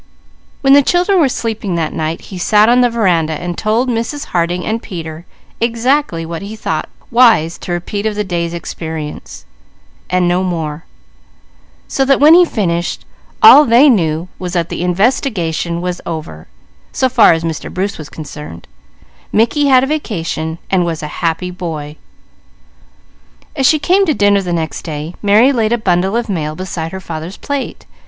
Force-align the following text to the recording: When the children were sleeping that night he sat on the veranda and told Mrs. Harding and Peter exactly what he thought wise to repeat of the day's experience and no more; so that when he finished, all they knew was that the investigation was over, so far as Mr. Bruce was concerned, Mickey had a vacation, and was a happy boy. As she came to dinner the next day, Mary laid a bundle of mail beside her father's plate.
When 0.61 0.73
the 0.73 0.81
children 0.81 1.19
were 1.19 1.29
sleeping 1.29 1.75
that 1.75 1.93
night 1.93 2.21
he 2.21 2.39
sat 2.39 2.69
on 2.69 2.81
the 2.81 2.89
veranda 2.89 3.33
and 3.33 3.55
told 3.55 3.87
Mrs. 3.87 4.25
Harding 4.33 4.65
and 4.65 4.81
Peter 4.81 5.27
exactly 5.59 6.25
what 6.25 6.41
he 6.41 6.55
thought 6.55 6.89
wise 7.11 7.59
to 7.59 7.71
repeat 7.71 8.07
of 8.07 8.15
the 8.15 8.23
day's 8.23 8.51
experience 8.51 9.45
and 10.09 10.27
no 10.27 10.43
more; 10.43 10.85
so 11.87 12.03
that 12.03 12.19
when 12.19 12.33
he 12.33 12.45
finished, 12.45 13.05
all 13.43 13.63
they 13.63 13.89
knew 13.89 14.27
was 14.39 14.53
that 14.53 14.69
the 14.69 14.81
investigation 14.81 15.81
was 15.81 16.01
over, 16.03 16.47
so 16.91 17.07
far 17.07 17.31
as 17.33 17.43
Mr. 17.43 17.71
Bruce 17.71 17.99
was 17.99 18.09
concerned, 18.09 18.67
Mickey 19.31 19.67
had 19.67 19.83
a 19.83 19.85
vacation, 19.85 20.57
and 20.71 20.83
was 20.83 21.03
a 21.03 21.07
happy 21.21 21.51
boy. 21.51 21.95
As 23.55 23.67
she 23.67 23.77
came 23.77 24.07
to 24.07 24.15
dinner 24.15 24.41
the 24.41 24.51
next 24.51 24.81
day, 24.81 25.13
Mary 25.21 25.51
laid 25.53 25.71
a 25.73 25.77
bundle 25.77 26.15
of 26.15 26.27
mail 26.27 26.55
beside 26.55 26.91
her 26.91 26.99
father's 26.99 27.37
plate. 27.37 27.85